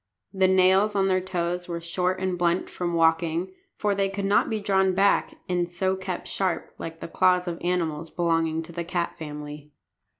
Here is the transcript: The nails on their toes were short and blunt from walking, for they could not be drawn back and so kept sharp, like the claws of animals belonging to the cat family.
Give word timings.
The 0.33 0.47
nails 0.47 0.95
on 0.95 1.09
their 1.09 1.21
toes 1.21 1.67
were 1.67 1.79
short 1.79 2.19
and 2.19 2.35
blunt 2.35 2.71
from 2.71 2.95
walking, 2.95 3.51
for 3.77 3.93
they 3.93 4.09
could 4.09 4.25
not 4.25 4.49
be 4.49 4.59
drawn 4.59 4.95
back 4.95 5.35
and 5.47 5.69
so 5.69 5.95
kept 5.95 6.27
sharp, 6.27 6.73
like 6.79 7.01
the 7.01 7.07
claws 7.07 7.47
of 7.47 7.61
animals 7.61 8.09
belonging 8.09 8.63
to 8.63 8.71
the 8.71 8.83
cat 8.83 9.15
family. 9.19 9.69